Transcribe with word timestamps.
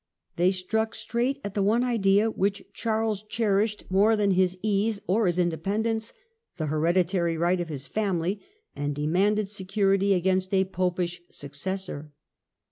They 0.35 0.49
struck 0.49 0.95
straight 0.95 1.39
at 1.43 1.53
the 1.53 1.61
one 1.61 1.83
idea 1.83 2.31
which 2.31 2.65
Charles 2.73 3.21
cherished 3.21 3.83
more 3.91 4.15
than 4.15 4.31
his 4.31 4.57
ease 4.63 4.99
or 5.05 5.27
his 5.27 5.37
independence— 5.37 6.11
^the 6.57 6.69
hereditary 6.69 7.37
right 7.37 7.59
of 7.59 7.69
his 7.69 7.85
family; 7.85 8.41
and 8.75 8.95
demanded 8.95 9.47
security 9.47 10.15
against 10.15 10.55
a 10.55 10.63
Popish 10.63 11.21
successor. 11.29 12.13